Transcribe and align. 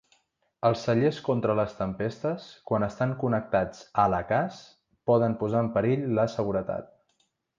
Els 0.67 0.85
cellers 0.85 1.17
contra 1.27 1.55
les 1.59 1.75
tempestes, 1.81 2.47
quan 2.71 2.87
estan 2.87 3.13
connectats 3.25 3.83
a 4.05 4.07
la 4.15 4.23
cas, 4.33 4.63
poden 5.13 5.39
posar 5.43 5.63
en 5.67 5.71
perill 5.79 6.09
la 6.21 6.29
seguretat. 6.39 6.91